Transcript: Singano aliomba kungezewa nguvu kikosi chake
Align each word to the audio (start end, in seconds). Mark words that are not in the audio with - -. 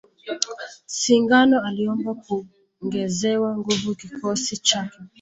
Singano 0.85 1.61
aliomba 1.65 2.13
kungezewa 2.13 3.57
nguvu 3.57 3.95
kikosi 3.95 4.57
chake 4.57 4.97